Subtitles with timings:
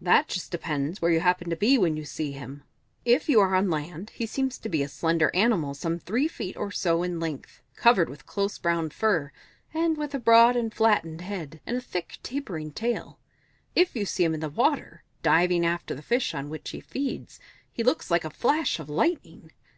[0.00, 2.62] That just depends where you happen to be when you see him.
[3.04, 6.56] If you are on land, he seems to be a slender animal some three feet
[6.56, 9.32] or so in length, covered with close brown fur,
[9.74, 13.18] and with a broad and flattened head, and a thick, tapering tail;
[13.74, 17.38] if you see him in the water, diving after the fish on which he feeds,
[17.70, 19.52] he looks like a flash of lightning!